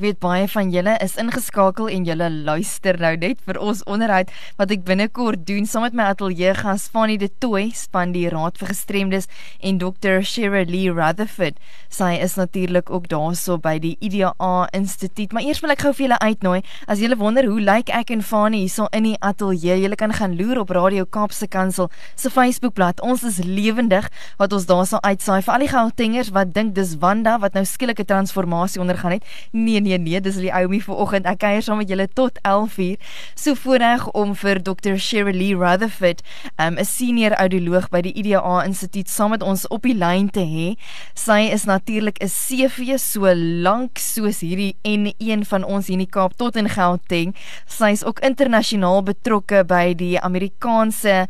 weet 0.00 0.18
baie 0.22 0.46
van 0.48 0.70
julle 0.72 0.96
is 1.04 1.16
ingeskakel 1.20 1.88
en 1.92 2.04
julle 2.08 2.28
luister 2.30 2.96
nou 3.00 3.12
net 3.20 3.40
vir 3.46 3.58
ons 3.60 3.82
onderhoud 3.84 4.30
wat 4.58 4.72
ek 4.74 4.84
binnekort 4.88 5.42
doen 5.48 5.66
saam 5.68 5.84
met 5.86 5.96
my 5.96 6.06
ateljee 6.12 6.54
gas 6.58 6.86
Fanny 6.92 7.18
de 7.20 7.28
Tooi 7.42 7.70
span 7.76 8.14
die 8.14 8.28
Raad 8.32 8.56
vir 8.60 8.70
Gestremdes 8.72 9.28
en 9.60 9.80
Dr. 9.82 10.22
Shira 10.24 10.62
Lee 10.68 10.92
Rutherford. 10.92 11.58
Sy 11.90 12.12
is 12.22 12.36
natuurlik 12.38 12.90
ook 12.90 13.08
daarso 13.10 13.58
by 13.58 13.76
die 13.82 13.96
IDA 14.00 14.32
Instituut. 14.76 15.34
Maar 15.34 15.46
eers 15.48 15.60
wil 15.64 15.74
ek 15.74 15.84
gou 15.84 15.92
vir 15.96 16.06
julle 16.06 16.20
uitnooi. 16.22 16.60
As 16.86 17.02
julle 17.02 17.18
wonder 17.20 17.48
hoe 17.50 17.60
lyk 17.60 17.90
ek 17.94 18.12
en 18.14 18.22
Fanny 18.24 18.62
hierso 18.64 18.86
in 18.96 19.08
die 19.08 19.16
ateljee, 19.26 19.80
julle 19.82 19.98
kan 19.98 20.14
gaan 20.16 20.36
loer 20.38 20.62
op 20.62 20.70
Radio 20.76 21.04
Kaapse 21.04 21.48
Kansel 21.50 21.90
se 22.14 22.30
Facebookblad. 22.30 23.02
Ons 23.02 23.24
is 23.26 23.40
lewendig 23.44 24.08
wat 24.38 24.54
ons 24.56 24.68
daarso 24.70 25.02
uitsaai 25.02 25.42
vir 25.42 25.54
al 25.54 25.66
die 25.66 25.72
Gautengers 25.72 26.32
wat 26.36 26.54
dink 26.54 26.76
dis 26.78 26.96
Wanda 27.02 27.38
wat 27.42 27.58
nou 27.58 27.64
skielike 27.66 28.06
transformasie 28.06 28.80
ondergaan 28.80 29.18
het. 29.18 29.26
Nee, 29.52 29.80
nee 29.80 29.89
nee 29.98 30.20
nee, 30.20 30.20
dis 30.20 30.38
die 30.40 30.52
Oumi 30.52 30.80
vanoggend. 30.84 31.26
Ek 31.26 31.40
kuier 31.42 31.62
saam 31.64 31.80
met 31.80 31.88
julle 31.90 32.06
tot 32.14 32.38
11:00. 32.46 32.98
So 33.34 33.54
voorreg 33.54 34.06
om 34.10 34.34
vir 34.34 34.62
Dr. 34.62 34.96
Shirley 34.98 35.54
Rutherford, 35.54 36.22
um, 36.58 36.78
'n 36.78 36.84
senior 36.84 37.32
audioloog 37.32 37.88
by 37.90 38.00
die 38.00 38.12
IDA 38.12 38.64
Instituut 38.64 39.08
saam 39.08 39.30
met 39.30 39.42
ons 39.42 39.66
op 39.68 39.82
die 39.82 39.94
lyn 39.94 40.30
te 40.30 40.40
hê. 40.40 40.76
Sy 41.14 41.50
is 41.52 41.64
natuurlik 41.64 42.18
'n 42.22 42.28
CV 42.28 42.98
so 42.98 43.34
lank 43.34 43.98
soos 43.98 44.40
hierdie 44.40 44.76
en 44.82 45.12
een 45.18 45.44
van 45.44 45.64
ons 45.64 45.86
hier 45.86 45.98
in 45.98 46.04
die 46.04 46.10
Kaap 46.10 46.36
tot 46.36 46.56
in 46.56 46.68
Gauteng. 46.68 47.34
Sy 47.66 47.90
is 47.90 48.04
ook 48.04 48.20
internasionaal 48.20 49.02
betrokke 49.02 49.64
by 49.64 49.94
die 49.94 50.20
Amerikaanse 50.20 51.28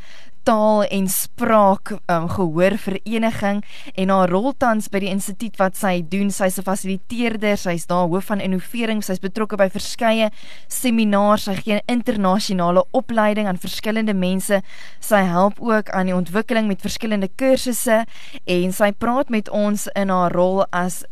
taal 0.51 0.83
en 0.91 1.07
spraak 1.09 1.93
um, 2.11 2.27
gehoor 2.35 2.75
vereniging 2.83 3.61
en 3.95 4.11
haar 4.11 4.33
rol 4.35 4.51
tans 4.59 4.89
by 4.91 4.99
die 5.05 5.13
instituut 5.13 5.59
wat 5.61 5.79
sy 5.79 6.01
doen 6.03 6.33
sy's 6.35 6.59
'n 6.59 6.67
fasiliteerder 6.67 7.57
sy's 7.57 7.87
daar 7.87 8.09
hoof 8.11 8.33
van 8.33 8.43
innovering 8.43 9.03
sy's 9.03 9.23
betrokke 9.23 9.57
by 9.57 9.69
verskeie 9.71 10.31
seminare 10.67 11.39
sy 11.39 11.55
gee 11.55 11.81
internasionale 11.87 12.83
opleiding 12.91 13.47
aan 13.47 13.63
verskillende 13.63 14.15
mense 14.15 14.63
sy 15.01 15.23
help 15.23 15.61
ook 15.61 15.91
aan 15.91 16.11
die 16.11 16.19
ontwikkeling 16.19 16.67
met 16.67 16.83
verskillende 16.83 17.31
kursusse 17.37 18.05
en 18.45 18.73
sy 18.73 18.91
praat 18.93 19.31
met 19.31 19.49
ons 19.49 19.87
in 19.95 20.11
haar 20.11 20.33
rol 20.33 20.65
as 20.73 21.05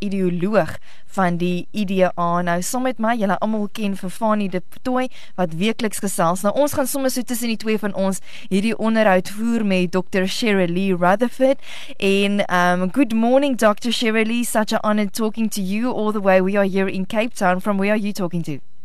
ideoloog 0.00 0.78
van 1.16 1.38
die 1.40 1.66
IDA. 1.72 2.12
Nou 2.46 2.58
som 2.62 2.84
met 2.86 3.00
my, 3.02 3.14
julle 3.18 3.38
almal 3.44 3.68
ken 3.76 3.96
vir 3.96 4.12
Fanie 4.12 4.50
de 4.52 4.62
Tooi 4.86 5.06
wat 5.40 5.56
weekliks 5.56 6.02
gesels. 6.04 6.44
Nou 6.46 6.54
ons 6.54 6.76
gaan 6.76 6.88
sommer 6.90 7.12
so 7.12 7.24
tussen 7.26 7.52
die 7.52 7.60
twee 7.60 7.80
van 7.80 7.96
ons 7.96 8.20
hierdie 8.50 8.76
onderhoud 8.76 9.32
voer 9.38 9.66
met 9.66 9.92
Dr. 9.96 10.28
Shirley 10.28 10.92
Rutherford. 10.94 11.60
En 11.96 12.44
um 12.60 12.88
good 12.92 13.16
morning 13.16 13.56
Dr. 13.56 13.92
Shirley, 13.92 14.42
such 14.44 14.72
an 14.72 14.84
honor 14.84 15.10
talking 15.10 15.50
to 15.50 15.60
you 15.60 15.92
all 15.92 16.12
the 16.12 16.22
way 16.22 16.40
we 16.40 16.56
are 16.56 16.68
here 16.68 16.88
in 16.88 17.06
Cape 17.06 17.34
Town. 17.34 17.60
From 17.60 17.78
where 17.78 17.92
are 17.92 18.00
you 18.00 18.12
talking 18.12 18.42
to? 18.44 18.75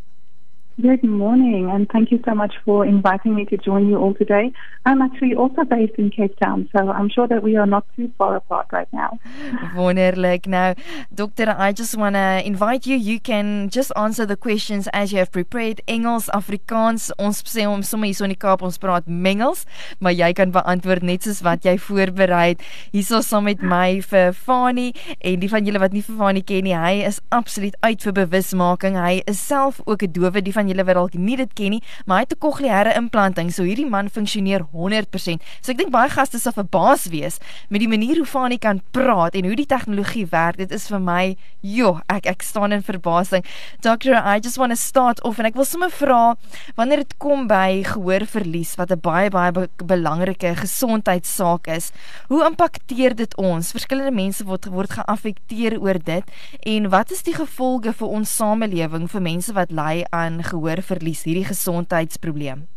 Good 0.82 1.04
morning, 1.04 1.70
and 1.70 1.88
thank 1.92 2.10
you 2.10 2.20
so 2.26 2.34
much 2.34 2.56
for 2.66 2.88
inviting 2.88 3.36
me 3.36 3.46
to 3.46 3.58
join 3.58 3.88
you 3.88 3.98
all 3.98 4.16
today. 4.16 4.52
I'm 4.84 5.00
actually 5.04 5.36
also 5.36 5.64
based 5.64 5.94
in 6.00 6.10
Cape 6.10 6.36
Town, 6.40 6.70
so 6.76 6.90
I'm 6.90 7.08
sure 7.08 7.28
that 7.28 7.44
we 7.44 7.56
are 7.56 7.68
not 7.68 7.86
too 7.96 8.12
far 8.18 8.36
apart 8.36 8.66
right 8.72 8.88
now. 8.92 9.20
Wonderlik. 9.76 10.48
Now, 10.48 10.74
Doctor, 11.14 11.54
I 11.56 11.72
just 11.72 11.96
want 11.96 12.16
to 12.16 12.42
invite 12.44 12.88
you. 12.88 12.96
You 12.96 13.20
can 13.20 13.70
just 13.70 13.92
answer 13.96 14.26
the 14.26 14.36
questions 14.36 14.88
as 14.92 15.12
you 15.12 15.20
have 15.20 15.32
prepared. 15.32 15.82
Engels, 15.88 16.30
Afrikaans, 16.34 17.12
ons 17.20 17.44
sê 17.46 17.68
om 17.70 17.84
sommer 17.84 18.10
hier 18.10 18.18
so 18.18 18.26
in 18.26 18.34
die 18.34 18.40
Kaap 18.42 18.66
ons 18.66 18.82
praat 18.82 19.06
mengels, 19.06 19.68
maar 20.00 20.18
jy 20.18 20.32
kan 20.34 20.50
beantwoord 20.56 21.06
net 21.06 21.30
soos 21.30 21.44
wat 21.46 21.68
jy 21.68 21.76
voorberei 21.78 22.56
het. 22.56 22.66
Hierso 22.96 23.22
saam 23.22 23.46
met 23.52 23.62
my 23.62 24.00
vir 24.02 24.34
Fani 24.34 24.96
en 25.20 25.46
die 25.46 25.52
van 25.52 25.70
julle 25.70 25.84
wat 25.84 25.94
nie 25.94 26.02
vir 26.10 26.18
Fani 26.24 26.42
ken 26.42 26.66
nie, 26.66 26.74
hy 26.74 27.06
is 27.06 27.22
absoluut 27.30 27.78
uit 27.86 28.02
vir 28.10 28.18
bewusmaking. 28.24 28.98
Hy 28.98 29.22
is 29.30 29.46
self 29.46 29.84
ook 29.86 30.02
'n 30.10 30.14
dowe, 30.18 30.42
die 30.42 30.58
van 30.58 30.71
julle 30.72 30.86
wat 30.88 31.00
dalk 31.00 31.18
nie 31.20 31.38
dit 31.40 31.54
ken 31.58 31.76
nie, 31.78 31.82
maar 32.06 32.22
hy 32.22 32.26
het 32.28 32.34
'n 32.34 32.40
kokleaire 32.40 32.96
implanting, 32.96 33.52
so 33.52 33.64
hierdie 33.64 33.90
man 33.90 34.10
funksioneer 34.10 34.66
100%. 34.74 35.42
So 35.62 35.72
ek 35.72 35.78
dink 35.78 35.92
baie 35.92 36.10
gaste 36.10 36.40
sal 36.40 36.54
verbaas 36.54 37.08
wees 37.10 37.40
met 37.70 37.80
die 37.80 37.88
manier 37.88 38.18
hoe 38.18 38.26
Fanie 38.26 38.60
kan 38.60 38.82
praat 38.92 39.36
en 39.36 39.46
hoe 39.46 39.56
die 39.56 39.66
tegnologie 39.66 40.28
werk. 40.32 40.58
Dit 40.58 40.72
is 40.72 40.88
vir 40.88 41.00
my, 41.00 41.36
joh, 41.62 42.02
ek 42.10 42.26
ek 42.26 42.42
staan 42.42 42.72
in 42.72 42.84
verbasing. 42.84 43.44
Doctor, 43.82 44.16
I 44.16 44.40
just 44.40 44.58
want 44.58 44.72
to 44.72 44.76
start 44.76 45.22
off 45.24 45.40
en 45.40 45.46
ek 45.46 45.56
wil 45.56 45.66
sommer 45.66 45.90
vra 45.90 46.36
wanneer 46.76 47.04
dit 47.04 47.18
kom 47.18 47.48
by 47.48 47.84
gehoorverlies 47.84 48.76
wat 48.78 48.92
'n 48.92 49.00
baie 49.00 49.30
baie 49.30 49.52
be 49.52 49.68
belangrike 49.78 50.56
gesondheidsaak 50.56 51.68
is, 51.68 51.92
hoe 52.30 52.44
impakteer 52.46 53.16
dit 53.16 53.36
ons? 53.38 53.72
Verskillende 53.72 54.12
mense 54.12 54.44
word 54.46 54.66
word 54.66 54.92
geaffekteer 54.92 55.80
oor 55.82 56.00
dit 56.00 56.24
en 56.66 56.90
wat 56.90 57.12
is 57.12 57.24
die 57.24 57.36
gevolge 57.36 57.94
vir 57.94 58.08
ons 58.08 58.36
samelewing 58.36 59.08
vir 59.12 59.22
mense 59.22 59.54
wat 59.54 59.72
ly 59.72 60.04
aan 60.12 60.42
gehoorverlies, 60.52 61.24
hierdie 61.28 61.48
gesondheidsprobleem? 61.48 62.68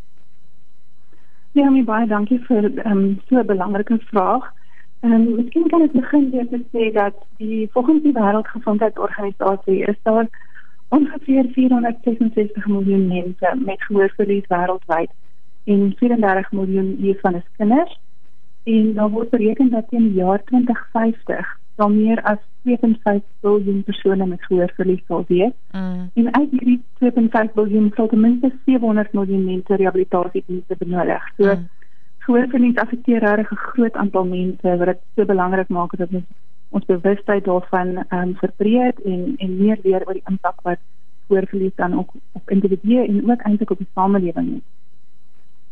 Ja, 1.55 1.71
my 1.71 1.85
baie 1.87 2.07
dankie 2.11 2.41
vir 2.49 2.67
um, 2.87 3.21
so 3.29 3.39
'n 3.39 3.47
belangrike 3.47 3.99
vraag. 4.11 4.51
Ehm 5.05 5.13
um, 5.13 5.25
miskien 5.37 5.69
kan 5.69 5.83
ek 5.83 5.93
begin 5.93 6.31
deur 6.31 6.49
te 6.51 6.61
sê 6.73 6.91
dat 6.93 7.15
die 7.39 7.69
volgens 7.73 8.03
die 8.03 8.15
Wêreldgesondheidsorganisasie 8.17 9.83
is 9.93 10.01
daar 10.03 10.27
ongeveer 10.89 11.45
466 11.53 12.67
miljoen 12.67 13.07
mense 13.07 13.53
met 13.67 13.83
gehoorverlies 13.83 14.47
wêreldwyd 14.49 15.11
en 15.65 15.93
34 15.97 16.53
miljoen 16.53 16.97
hiervan 17.01 17.35
is 17.35 17.49
kinders. 17.57 17.99
En 18.65 18.95
daar 18.95 19.11
word 19.11 19.31
bereken 19.31 19.71
dat 19.71 19.89
teen 19.89 20.09
die 20.09 20.23
jaar 20.23 20.45
2050 20.45 21.59
sal 21.77 21.91
meer 21.91 22.21
as 22.23 22.39
2.5 22.65 23.23
miljard 23.43 23.85
persone 23.85 24.27
met 24.27 24.45
gehoorverlies 24.45 25.03
sal 25.07 25.25
wees. 25.29 25.53
Mm. 25.73 26.11
En 26.15 26.35
uit 26.35 26.51
hierdie 26.51 26.81
2.5 27.03 27.55
miljard 27.55 27.95
sal 27.95 28.09
ten 28.09 28.21
minste 28.21 28.53
700 28.65 29.13
miljoen 29.13 29.45
mense 29.45 29.77
rehabilitasiedienste 29.77 30.77
benodig. 30.79 31.29
So 31.37 31.55
mm. 31.55 31.69
gehoorverlies 32.27 32.81
affekteer 32.85 33.19
regtig 33.19 33.53
'n 33.53 33.65
groot 33.69 33.95
aantal 33.95 34.25
mense 34.25 34.77
wat 34.77 34.87
dit 34.87 35.01
so 35.15 35.25
belangrik 35.25 35.69
maak 35.69 35.97
dat 35.97 36.09
ons 36.13 36.25
ons 36.71 36.85
bewustheid 36.85 37.45
daarvan 37.45 37.97
ehm 37.97 38.21
um, 38.21 38.35
verbreed 38.37 39.01
en 39.03 39.35
en 39.37 39.57
meer 39.57 39.79
leer 39.83 40.03
oor 40.07 40.17
die 40.19 40.29
impak 40.31 40.61
wat 40.63 40.81
gehoorverlies 41.27 41.75
dan 41.75 41.99
ook 41.99 42.11
op 42.33 42.51
individue 42.51 43.07
en 43.07 43.31
ook 43.31 43.41
eintlik 43.41 43.71
op 43.71 43.79
die 43.79 43.93
samelewing 43.95 44.55
het. 44.55 44.67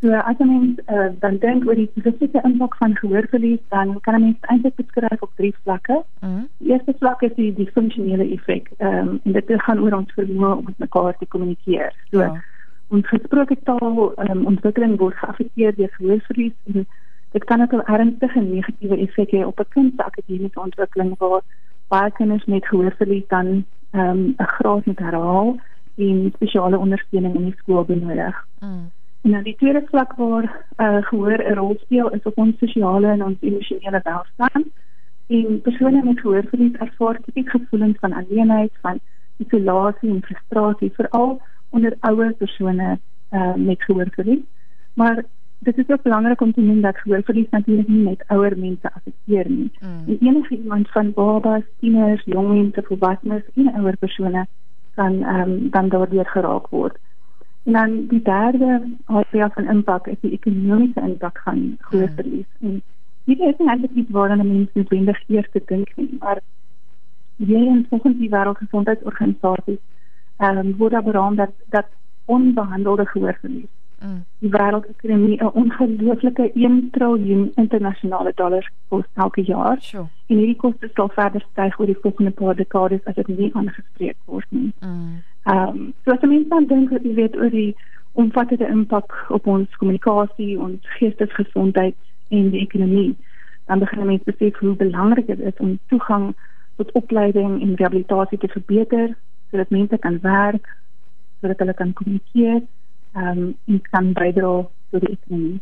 So 0.02 0.10
as 0.12 0.36
'n 0.38 0.48
mens 0.48 0.78
uh, 0.90 1.10
dan 1.18 1.36
dink 1.38 1.66
oor 1.66 1.74
die 1.78 1.90
spesifieke 1.90 2.40
impak 2.42 2.74
van 2.76 2.96
gehoorverlies, 2.96 3.60
dan 3.68 4.00
kan 4.00 4.14
'n 4.14 4.22
mens 4.22 4.36
eintlik 4.40 4.74
beskryf 4.74 5.22
op 5.22 5.30
drie 5.36 5.54
vlakke. 5.62 6.02
Mm. 6.20 6.48
Die 6.58 6.70
eerste 6.72 6.94
vlak 6.98 7.22
is 7.22 7.34
die 7.34 7.52
die 7.54 7.70
funksionele 7.74 8.26
effek. 8.36 8.70
Ehm 8.78 9.08
um, 9.08 9.20
en 9.24 9.32
dit 9.32 9.52
gaan 9.62 9.80
oor 9.80 9.94
ons 9.94 10.12
vermoë 10.12 10.56
om 10.56 10.64
met 10.64 10.78
mekaar 10.78 11.14
te 11.18 11.26
kommunikeer. 11.26 11.94
So 12.10 12.18
ja. 12.18 12.42
ons 12.88 13.08
gesproke 13.08 13.56
taal 13.62 14.12
um, 14.30 14.46
ontwikkeling 14.46 14.98
word 14.98 15.14
geaffekteer 15.14 15.74
deur 15.76 15.92
gehoorverlies 15.98 16.56
en 16.64 16.86
dit 17.32 17.44
kan 17.44 17.62
ook 17.62 17.72
'n 17.72 17.92
ernstige 17.94 18.40
negatiewe 18.40 18.96
effek 18.96 19.30
hê 19.30 19.44
op 19.44 19.60
'n 19.60 19.68
kind 19.68 19.92
se 19.96 20.04
akademiese 20.04 20.60
ontwikkeling 20.60 21.14
waar 21.18 21.40
baie 21.88 22.10
kinders 22.10 22.44
met 22.44 22.66
gehoorverlies 22.66 23.28
dan 23.28 23.64
ehm 23.90 24.08
um, 24.08 24.34
'n 24.38 24.52
graad 24.56 24.86
moet 24.86 24.98
herhaal 24.98 25.56
en 25.96 26.32
spesiale 26.34 26.78
ondersteuning 26.78 27.34
in 27.34 27.44
die 27.44 27.56
skool 27.56 27.84
benodig. 27.84 28.46
Mm. 28.60 28.90
Dan 29.22 29.42
die 29.42 29.56
tweede 29.56 29.82
vlak 29.86 30.12
waar 30.16 30.66
uh, 30.76 30.96
gehoor 31.00 31.38
'n 31.38 31.54
rol 31.54 31.76
speel 31.80 32.10
is 32.10 32.22
op 32.22 32.38
ons 32.38 32.58
sosiale 32.58 33.06
en 33.06 33.24
ons 33.24 33.40
emosionele 33.40 34.00
welstand. 34.02 34.66
En 35.26 35.60
persone 35.60 36.02
met 36.04 36.20
gehoorverlies 36.20 36.72
ervaar 36.72 37.20
tipies 37.20 37.50
gevoelens 37.50 37.98
van 38.00 38.12
alleenheid, 38.12 38.72
van 38.80 39.00
isolasie 39.36 40.10
en 40.10 40.22
frustrasie, 40.22 40.92
veral 40.92 41.40
onder 41.70 41.96
ouer 42.00 42.32
persone 42.32 42.98
uh, 43.30 43.54
met 43.54 43.82
gehoorverlies. 43.82 44.44
Maar 44.94 45.24
dit 45.58 45.78
is 45.78 45.88
ook 45.88 46.02
belangrik 46.02 46.40
om 46.40 46.52
te 46.52 46.60
noem 46.60 46.80
dat 46.80 46.98
gehoorverlies 46.98 47.50
natuurlik 47.50 47.88
nie 47.88 48.04
net 48.04 48.24
ouer 48.26 48.58
mense 48.58 48.92
affekteer 48.92 49.50
nie. 49.50 49.70
Mm. 49.80 50.04
En 50.06 50.18
enige 50.20 50.56
iemand 50.56 50.90
van 50.90 51.12
babas, 51.12 51.62
tieners, 51.80 52.22
jong 52.24 52.48
mense, 52.48 52.82
volwassenes 52.82 53.42
en 53.54 53.74
ouer 53.74 53.96
persone 53.96 54.46
kan 54.94 55.22
um, 55.22 55.70
dan 55.70 55.88
daardeur 55.88 56.26
geraak 56.26 56.68
word. 56.68 56.98
En 57.62 57.72
dan 57.72 58.06
die 58.06 58.22
derde 58.22 58.82
area 59.04 59.50
van 59.50 59.68
impak 59.68 60.06
is 60.06 60.20
die 60.20 60.32
ekonomiese 60.32 61.00
impak 61.00 61.40
van 61.44 61.76
groot 61.80 62.06
hmm. 62.06 62.14
verlies. 62.14 62.50
En 62.60 62.82
dit 63.24 63.38
is 63.38 63.58
nie 63.58 63.68
eintlik 63.68 63.94
iets 63.94 64.10
waaraan 64.10 64.46
mense 64.46 64.70
noodwendig 64.74 65.22
eers 65.28 65.50
te 65.50 65.62
dink 65.66 65.92
nie, 65.96 66.16
maar 66.18 66.40
hier 67.36 67.66
in 67.66 67.86
volgens 67.88 68.18
die 68.18 68.30
Wêreldgesondheidsorganisasie 68.30 69.78
ehm 70.36 70.58
um, 70.58 70.74
word 70.76 70.92
daar 70.92 71.02
beraam 71.02 71.36
dat 71.36 71.50
dat 71.68 71.86
onbehandelde 72.24 73.06
gehoorverlies 73.06 73.70
mm. 74.02 74.24
die 74.38 74.50
wêreldekonomie 74.50 75.38
'n 75.40 75.54
ongelooflike 75.62 76.50
1 76.54 76.90
triljoen 76.90 77.52
internasionale 77.54 78.32
dollars 78.34 78.68
kos 78.88 79.04
elke 79.14 79.42
jaar. 79.42 79.76
Sure. 79.80 80.06
En 80.26 80.36
hierdie 80.36 80.56
koste 80.56 80.90
sal 80.94 81.08
verder 81.08 81.44
styg 81.50 81.78
oor 81.78 81.86
die 81.86 82.02
volgende 82.02 82.30
paar 82.30 82.56
dekades 82.56 83.04
as 83.04 83.14
dit 83.14 83.28
nie 83.28 83.50
aangespreek 83.54 84.16
word 84.24 84.46
nie. 84.48 84.72
Mm. 84.80 85.22
Ehm 85.42 85.68
um, 85.68 85.94
so 86.04 86.10
as 86.10 86.20
mense 86.20 86.48
dan 86.48 86.66
dink 86.66 86.90
dat 86.90 87.02
jy 87.02 87.14
weet 87.14 87.36
oor 87.36 87.50
die 87.50 87.76
omvattende 88.12 88.68
impak 88.68 89.26
op 89.28 89.46
ons 89.46 89.76
kommunikasie, 89.76 90.60
ons 90.60 90.80
geestesgesondheid 90.98 91.94
en 92.28 92.50
die 92.50 92.60
ekonomie, 92.60 93.16
dan 93.66 93.78
begin 93.78 94.06
mense 94.06 94.24
besef 94.24 94.58
hoe 94.58 94.76
belangrik 94.76 95.26
dit 95.26 95.40
is 95.40 95.56
om 95.56 95.78
toegang 95.88 96.34
tot 96.76 96.92
opleiding 96.92 97.62
en 97.62 97.74
rehabilitasie 97.74 98.38
te 98.38 98.48
verbeter 98.48 99.16
sodat 99.50 99.70
mense 99.70 99.98
kan 99.98 100.18
werk, 100.20 100.68
sodat 101.40 101.58
hulle 101.58 101.74
kan 101.74 101.92
kommunikeer 101.92 102.62
um, 103.14 103.54
en 103.66 103.80
kan 103.90 104.12
bydra 104.12 104.52
tot 104.90 105.00
die 105.04 105.12
ekonomie. 105.16 105.60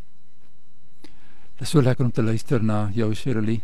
Dit 1.60 1.66
is 1.66 1.72
so 1.74 1.82
lekker 1.82 2.04
om 2.04 2.12
te 2.12 2.22
luister 2.22 2.62
na 2.62 2.88
jou 2.96 3.14
Shirley. 3.14 3.62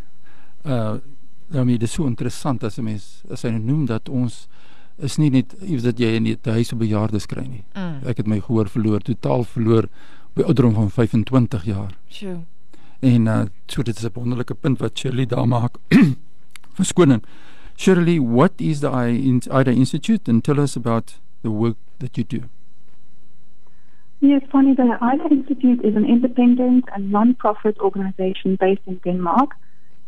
Uh 0.65 0.99
nou 1.47 1.63
my 1.63 1.77
dis 1.79 1.93
so 1.95 2.09
interessant 2.11 2.65
as 2.65 2.77
'n 2.79 2.85
mens 2.85 3.23
as 3.31 3.43
hy 3.43 3.51
noem 3.51 3.87
dat 3.87 4.09
ons 4.09 4.49
is 4.99 5.17
nie 5.17 5.31
net 5.31 5.55
iets 5.63 5.85
dat 5.85 5.99
jy 5.99 6.17
in 6.17 6.25
die 6.25 6.37
huis 6.43 6.73
op 6.73 6.79
bejaardes 6.79 7.27
kry 7.27 7.47
nie. 7.47 7.65
Mm. 7.75 8.01
Ek 8.09 8.17
het 8.17 8.27
my 8.27 8.41
gehoor 8.41 8.69
verloor, 8.69 9.01
totaal 9.01 9.45
verloor 9.45 9.89
by 10.35 10.43
ouderdom 10.43 10.75
van 10.75 10.91
25 10.91 11.65
jaar. 11.65 11.93
Sjoe. 12.09 12.41
En 13.01 13.27
uh 13.27 13.45
so 13.69 13.83
dit 13.83 13.97
is 13.97 14.05
'n 14.05 14.13
wonderlike 14.15 14.55
punt 14.55 14.79
wat 14.79 14.99
Shirley 14.99 15.27
daar 15.27 15.49
maak. 15.49 15.79
Verskoning. 16.77 17.23
Shirley, 17.77 18.19
what 18.19 18.53
is 18.57 18.81
the 18.81 18.91
IDA 18.91 19.73
Institute 19.73 20.29
and 20.29 20.43
tell 20.43 20.59
us 20.59 20.77
about 20.77 21.19
the 21.43 21.51
work 21.51 21.77
that 21.99 22.17
you 22.17 22.25
do? 22.25 22.49
Yes, 24.21 24.43
funny, 24.51 24.75
the 24.75 24.97
IDA 25.01 25.29
Institute 25.31 25.85
is 25.85 25.95
an 25.95 26.07
independent 26.07 26.85
and 26.95 27.13
non-profit 27.13 27.79
organization 27.79 28.57
based 28.59 28.81
in 28.87 28.97
Denmark. 29.05 29.51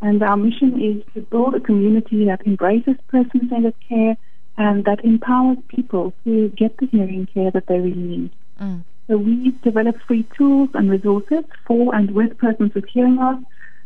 And 0.00 0.22
our 0.22 0.36
mission 0.36 0.80
is 0.80 1.02
to 1.14 1.22
build 1.22 1.54
a 1.54 1.60
community 1.60 2.24
that 2.26 2.46
embraces 2.46 2.96
person-centered 3.08 3.74
care 3.88 4.16
and 4.56 4.84
that 4.84 5.04
empowers 5.04 5.58
people 5.68 6.14
to 6.24 6.48
get 6.50 6.76
the 6.78 6.86
hearing 6.86 7.26
care 7.32 7.50
that 7.50 7.66
they 7.66 7.78
really 7.78 7.96
need. 7.96 8.30
Mm. 8.60 8.84
So 9.08 9.16
we 9.16 9.50
develop 9.62 9.96
free 10.06 10.26
tools 10.36 10.70
and 10.74 10.90
resources 10.90 11.44
for 11.66 11.94
and 11.94 12.10
with 12.12 12.36
persons 12.38 12.74
with 12.74 12.84
hearing 12.92 13.16
loss, 13.16 13.42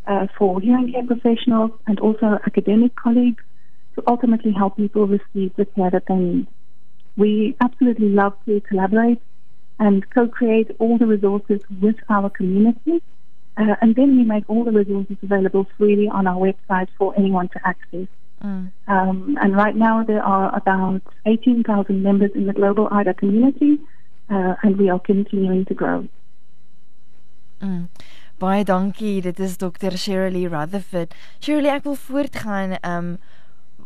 uh, 0.07 0.27
for 0.37 0.59
hearing 0.61 0.91
care 0.91 1.05
professionals 1.05 1.71
and 1.87 1.99
also 1.99 2.39
academic 2.45 2.95
colleagues 2.95 3.43
to 3.95 4.03
ultimately 4.07 4.51
help 4.51 4.77
people 4.77 5.07
receive 5.07 5.55
the 5.55 5.65
care 5.65 5.89
that 5.91 6.05
they 6.07 6.15
need. 6.15 6.47
We 7.15 7.55
absolutely 7.61 8.09
love 8.09 8.33
to 8.45 8.59
collaborate 8.61 9.21
and 9.79 10.09
co-create 10.11 10.71
all 10.79 10.97
the 10.97 11.05
resources 11.05 11.61
with 11.81 11.95
our 12.09 12.29
community. 12.29 13.01
Uh, 13.55 13.75
and 13.81 13.95
then 13.95 14.17
we 14.17 14.23
make 14.23 14.43
all 14.47 14.63
the 14.63 14.71
resources 14.71 15.17
available 15.21 15.67
freely 15.77 16.07
on 16.07 16.25
our 16.25 16.37
website 16.37 16.87
for 16.97 17.13
anyone 17.17 17.49
to 17.49 17.59
access. 17.67 18.07
Mm. 18.43 18.71
Um, 18.87 19.37
and 19.41 19.55
right 19.55 19.75
now 19.75 20.03
there 20.03 20.23
are 20.23 20.55
about 20.55 21.01
18,000 21.25 22.01
members 22.01 22.31
in 22.35 22.47
the 22.47 22.53
global 22.53 22.87
IDA 22.91 23.13
community, 23.13 23.79
uh, 24.29 24.55
and 24.63 24.77
we 24.77 24.89
are 24.89 24.99
continuing 24.99 25.65
to 25.65 25.73
grow. 25.73 26.07
Mm. 27.61 27.89
Baie 28.43 28.63
dankie. 28.63 29.21
Dit 29.21 29.39
is 29.39 29.57
Dr. 29.57 29.97
Shirley 29.97 30.47
Rutherford. 30.47 31.13
Shirley, 31.39 31.69
ek 31.71 31.85
wil 31.87 31.95
voortgaan. 31.95 32.75
Um 32.83 33.15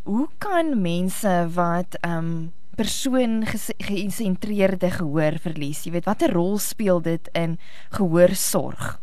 hoe 0.07 0.29
kan 0.41 0.71
mense 0.81 1.33
wat 1.53 1.97
um 2.01 2.53
persoon 2.77 3.41
gesentreerde 3.45 4.89
gehoor 4.99 5.39
verlies. 5.41 5.83
Jy 5.85 5.97
weet 5.97 6.07
watter 6.09 6.33
rol 6.33 6.57
speel 6.61 7.01
dit 7.01 7.29
in 7.33 7.57
gehoorsorg? 7.97 8.97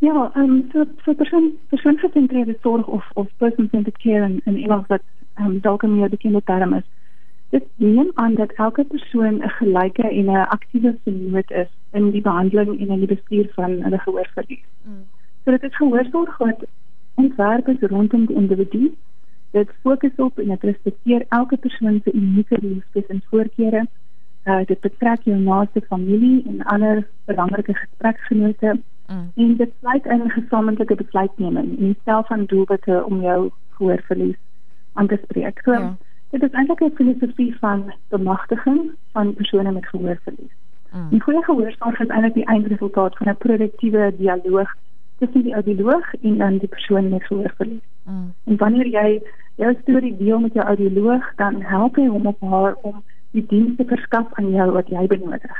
Ja, 0.00 0.30
ehm 0.34 0.42
um, 0.42 0.68
so 0.72 0.84
so 1.04 1.14
persoon 1.14 1.50
persoon 1.68 1.98
gesentreerde 2.00 2.56
sorg 2.62 2.86
of 2.86 3.04
of 3.14 3.28
person 3.36 3.68
centered 3.70 3.98
care 3.98 4.24
en 4.24 4.40
en 4.44 4.56
iemand 4.56 4.86
wat 4.86 5.02
ehm 5.34 5.46
um, 5.46 5.60
dalk 5.60 5.82
meer 5.82 6.08
bekende 6.08 6.42
term 6.44 6.74
is. 6.74 6.86
Dit 7.50 7.64
neem 7.76 8.10
aan 8.14 8.34
dat 8.34 8.52
elke 8.52 8.84
persoon 8.84 9.42
'n 9.44 9.52
gelyke 9.58 10.08
en 10.08 10.30
'n 10.30 10.48
aktiewe 10.56 10.96
vermoë 11.04 11.44
is 11.62 11.70
in 11.92 12.10
die 12.10 12.22
behandeling 12.22 12.80
en 12.80 12.88
in 12.88 12.98
die 13.04 13.14
bestuur 13.14 13.50
van 13.54 13.82
hulle 13.82 13.98
gehoorverlies. 13.98 14.64
Mm. 14.84 15.04
So 15.44 15.50
dit 15.50 15.62
is 15.62 15.76
gehoorsorg 15.76 16.38
wat 16.38 16.64
ontwerp 17.14 17.68
is 17.68 17.88
rondom 17.90 18.26
die 18.26 18.36
individu 18.36 18.94
dit 19.50 19.70
fokus 19.82 20.16
op 20.16 20.38
en 20.38 20.48
dit 20.48 20.62
respekteer 20.62 21.24
elke 21.28 21.56
persoon 21.56 22.00
se 22.04 22.12
unieke 22.12 22.60
behoeftes 22.60 23.06
en 23.06 23.22
voorkeure. 23.30 23.86
Uh 24.44 24.64
dit 24.66 24.80
betrek 24.80 25.22
jou 25.22 25.38
naaste 25.38 25.80
familie 25.80 26.44
en 26.46 26.62
ander 26.62 27.06
belangrike 27.24 27.74
gespreksgenote. 27.74 28.80
Mm. 29.06 29.30
En 29.34 29.56
dit 29.56 29.70
sluit 29.80 30.06
in 30.06 30.30
gesamentlike 30.30 30.94
besluitneming 30.94 31.78
en 31.78 31.96
self 32.04 32.26
van 32.26 32.44
doelwitte 32.44 33.04
om 33.04 33.20
jou 33.20 33.50
gehoorverlies 33.70 34.36
aan 34.92 35.06
te 35.06 35.18
spreek. 35.22 35.60
So 35.64 35.72
ja. 35.72 35.96
dit 36.30 36.42
is 36.42 36.50
eintlik 36.50 36.80
'n 36.80 36.94
filosofie 36.94 37.56
van 37.58 37.92
bemagtiging 38.08 38.90
van 39.12 39.34
persone 39.34 39.72
met 39.72 39.86
gehoorverlies. 39.86 40.54
Mm. 40.92 41.08
Die 41.10 41.20
goeie 41.20 41.44
gehoorsorg 41.44 42.00
is 42.00 42.08
eintlik 42.08 42.34
die 42.34 42.44
eindresultaat 42.44 43.16
van 43.16 43.28
'n 43.28 43.36
produktiewe 43.36 44.14
dialoog 44.16 44.74
tussen 45.18 45.42
die 45.42 45.54
audioloog 45.54 46.14
en 46.14 46.38
dan 46.38 46.58
die 46.58 46.68
persoon 46.68 47.08
met 47.08 47.24
gehoorverlies. 47.24 47.86
Mm. 48.10 48.32
En 48.44 48.56
wanneer 48.56 48.86
jy 48.86 49.22
jou 49.54 49.74
storie 49.82 50.16
deel 50.16 50.38
met 50.40 50.52
jou 50.52 50.66
audioloog, 50.66 51.34
dan 51.36 51.60
help 51.62 51.96
hy 51.96 52.06
hom 52.06 52.26
op 52.26 52.40
haar 52.40 52.74
om 52.82 53.02
die 53.36 53.44
dienste 53.46 53.84
verskaf 53.84 54.32
aan 54.32 54.50
jou 54.50 54.70
wat 54.74 54.88
jy 54.88 55.06
benodig. 55.06 55.58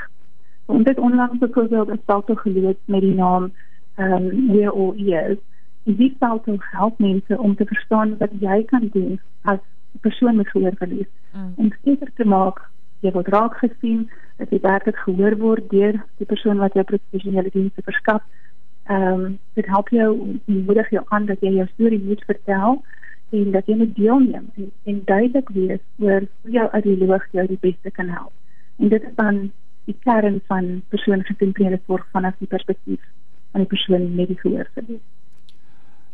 So, 0.65 0.73
ons 0.73 0.89
het 0.89 0.99
onlangs 0.99 1.39
byvoorbeeld 1.39 1.91
'n 1.91 2.01
salto 2.05 2.35
gelees 2.35 2.79
met 2.85 3.01
die 3.01 3.15
naam 3.15 3.51
ehm 3.95 4.13
um, 4.13 4.47
We're 4.51 4.71
All 4.71 4.93
Ears. 4.95 5.39
En 5.85 5.95
die 5.95 6.15
salto 6.19 6.55
help 6.59 6.99
mense 6.99 7.39
om 7.39 7.55
te 7.55 7.65
verstaan 7.65 8.17
wat 8.17 8.29
jy 8.39 8.63
kan 8.63 8.89
doen 8.91 9.19
as 9.41 9.59
persoon 10.01 10.35
met 10.35 10.49
gehoorverlies. 10.49 11.11
Mm. 11.33 11.53
Om 11.55 11.73
seker 11.83 12.11
te 12.15 12.25
maak 12.25 12.69
jy 12.99 13.11
word 13.11 13.27
raak 13.27 13.57
gesien, 13.57 14.09
dat 14.37 14.49
jy 14.49 14.59
werklik 14.61 14.97
gehoor 15.05 15.37
word 15.37 15.69
deur 15.69 15.97
die 16.17 16.25
persoon 16.25 16.57
wat 16.57 16.73
jou 16.73 16.83
professionele 16.83 17.49
dienste 17.53 17.81
verskaf 17.81 18.21
ehm 18.91 19.23
um, 19.25 19.39
dit 19.53 19.67
help 19.71 19.89
jou 19.89 20.09
moedig 20.45 20.89
jou 20.89 21.03
aan 21.07 21.25
dat 21.25 21.39
jy 21.45 21.53
jou 21.55 21.67
storie 21.73 22.01
moet 22.03 22.23
vertel 22.27 22.81
en 23.31 23.51
dat 23.51 23.67
jy 23.69 23.75
moet 23.79 23.95
deelneem 23.95 24.47
en, 24.55 24.71
en 24.83 25.01
duidelik 25.05 25.49
wees 25.55 25.83
oor 26.03 26.25
hoe 26.41 26.51
jou 26.57 26.67
audioloog 26.77 27.27
jou 27.31 27.45
die 27.47 27.59
beste 27.61 27.91
kan 27.91 28.09
help. 28.11 28.33
En 28.77 28.89
dit 28.89 29.03
is 29.03 29.15
dan 29.15 29.39
die 29.85 29.95
kern 30.03 30.41
van 30.47 30.81
persoongesentreerde 30.93 31.79
sorg 31.85 32.05
vanaf 32.11 32.35
die 32.39 32.49
perspektief 32.51 33.03
van 33.51 33.63
die 33.63 33.71
persoon 33.71 34.09
met 34.15 34.27
die 34.27 34.39
gehoor 34.39 34.67
verlies. 34.73 35.03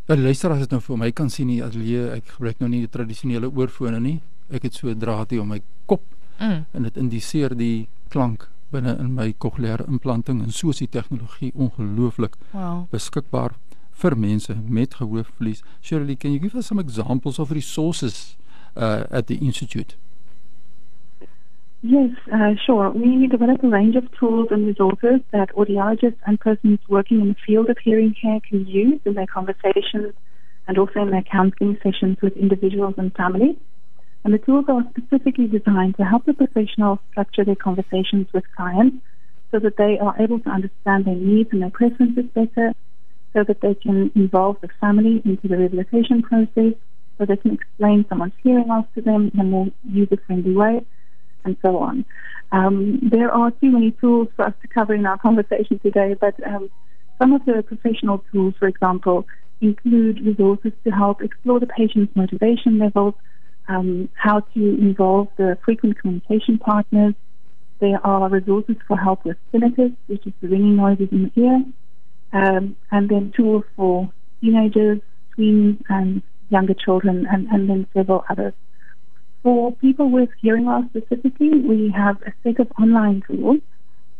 Ja, 0.07 0.15
luister 0.15 0.53
as 0.53 0.61
dit 0.63 0.75
nou 0.75 0.81
vir 0.81 0.99
my 1.01 1.09
kan 1.11 1.29
sien 1.29 1.49
nie 1.51 1.63
ateljee, 1.63 2.05
ek 2.15 2.29
gebruik 2.35 2.61
nou 2.63 2.69
nie 2.71 2.83
die 2.85 2.91
tradisionele 2.91 3.49
oorfone 3.49 3.99
nie. 3.99 4.19
Ek 4.53 4.69
het 4.69 4.73
so 4.73 4.87
'n 4.87 4.99
draadjie 4.99 5.41
om 5.41 5.49
my 5.49 5.61
kop 5.85 6.03
mm. 6.39 6.61
en 6.73 6.83
dit 6.83 6.97
indiseer 6.97 7.57
die 7.57 7.87
klank 8.09 8.47
binne 8.71 8.97
in 8.99 9.13
my 9.13 9.33
kokleaire 9.37 9.85
implanting 9.87 10.41
en 10.43 10.51
so 10.51 10.69
is 10.69 10.81
die 10.83 10.89
tegnologie 10.89 11.51
ongelooflik 11.55 12.35
wow. 12.51 12.83
beskikbaar 12.91 13.55
vir 14.01 14.17
mense 14.17 14.55
met 14.69 14.95
gehoorverlies. 14.95 15.63
Shirley, 15.81 16.15
can 16.15 16.31
you 16.31 16.39
give 16.39 16.57
us 16.57 16.67
some 16.67 16.81
examples 16.81 17.39
of 17.39 17.51
resources 17.51 18.37
uh, 18.75 19.03
at 19.09 19.27
the 19.27 19.37
institute? 19.37 19.97
Yes, 21.81 22.11
uh, 22.33 22.55
sure. 22.65 22.89
We 22.89 23.27
develop 23.27 23.63
a 23.63 23.67
range 23.67 23.95
of 23.95 24.11
tools 24.19 24.47
and 24.51 24.65
resources 24.65 25.21
that 25.31 25.53
audiologists 25.55 26.17
and 26.25 26.39
persons 26.39 26.79
working 26.89 27.21
in 27.21 27.29
the 27.29 27.35
field 27.45 27.69
of 27.69 27.77
hearing 27.77 28.15
care 28.19 28.39
can 28.39 28.65
use 28.67 28.99
in 29.05 29.13
their 29.13 29.27
conversations 29.27 30.13
and 30.67 30.77
also 30.77 31.01
in 31.01 31.11
their 31.11 31.23
counseling 31.23 31.77
sessions 31.83 32.17
with 32.21 32.35
individuals 32.35 32.95
and 32.97 33.13
families. 33.15 33.55
And 34.23 34.33
the 34.33 34.39
tools 34.39 34.65
are 34.67 34.83
specifically 34.89 35.47
designed 35.47 35.95
to 35.97 36.03
help 36.03 36.25
the 36.25 36.33
professionals 36.33 36.99
structure 37.11 37.45
their 37.45 37.55
conversations 37.55 38.27
with 38.33 38.43
clients 38.55 38.97
so 39.51 39.59
that 39.59 39.77
they 39.77 39.97
are 39.99 40.15
able 40.19 40.39
to 40.41 40.49
understand 40.49 41.05
their 41.05 41.15
needs 41.15 41.49
and 41.51 41.61
their 41.61 41.69
preferences 41.69 42.25
better, 42.33 42.73
so 43.33 43.43
that 43.43 43.61
they 43.61 43.75
can 43.75 44.11
involve 44.15 44.57
the 44.61 44.67
family 44.81 45.21
into 45.23 45.47
the 45.47 45.57
rehabilitation 45.57 46.21
process, 46.21 46.73
so 47.17 47.25
they 47.25 47.37
can 47.37 47.53
explain 47.53 48.05
someone's 48.09 48.33
hearing 48.43 48.67
loss 48.67 48.85
to 48.95 49.01
them 49.01 49.31
in 49.33 49.39
a 49.39 49.43
more 49.43 49.67
user-friendly 49.89 50.53
way, 50.53 50.85
and 51.45 51.55
so 51.61 51.77
on. 51.77 52.05
Um, 52.51 52.99
there 53.01 53.31
are 53.31 53.51
too 53.51 53.71
many 53.71 53.91
tools 53.91 54.27
for 54.35 54.45
us 54.45 54.53
to 54.61 54.67
cover 54.67 54.93
in 54.93 55.05
our 55.05 55.17
conversation 55.17 55.79
today, 55.79 56.15
but 56.19 56.35
um, 56.45 56.69
some 57.17 57.33
of 57.33 57.45
the 57.45 57.63
professional 57.63 58.23
tools, 58.31 58.53
for 58.59 58.67
example, 58.67 59.25
include 59.61 60.25
resources 60.25 60.71
to 60.83 60.91
help 60.91 61.21
explore 61.21 61.59
the 61.59 61.67
patient's 61.67 62.15
motivation 62.15 62.77
levels, 62.77 63.15
um, 63.67 64.09
how 64.15 64.39
to 64.39 64.59
involve 64.59 65.27
the 65.37 65.57
frequent 65.63 65.99
communication 65.99 66.57
partners. 66.57 67.13
There 67.79 67.99
are 68.05 68.29
resources 68.29 68.77
for 68.87 68.97
help 68.97 69.25
with 69.25 69.37
tinnitus, 69.53 69.95
which 70.07 70.25
is 70.25 70.33
the 70.41 70.47
ringing 70.47 70.75
noises 70.75 71.09
in 71.11 71.31
the 71.35 71.41
ear, 71.41 71.63
um, 72.33 72.75
and 72.91 73.09
then 73.09 73.31
tools 73.35 73.63
for 73.75 74.11
teenagers, 74.41 74.99
tweens, 75.37 75.81
and 75.89 76.21
younger 76.49 76.73
children, 76.73 77.27
and, 77.29 77.47
and 77.47 77.69
then 77.69 77.87
several 77.93 78.25
others. 78.29 78.53
For 79.43 79.71
people 79.75 80.09
with 80.09 80.29
hearing 80.41 80.65
loss 80.65 80.85
specifically, 80.89 81.59
we 81.59 81.93
have 81.95 82.21
a 82.23 82.33
set 82.43 82.59
of 82.59 82.71
online 82.81 83.23
tools 83.29 83.59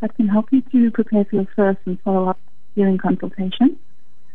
that 0.00 0.14
can 0.14 0.28
help 0.28 0.46
you 0.52 0.62
to 0.72 0.90
prepare 0.90 1.24
for 1.24 1.36
your 1.36 1.48
first 1.56 1.80
and 1.84 2.00
follow 2.02 2.28
up 2.28 2.38
hearing 2.74 2.98
consultation. 2.98 3.76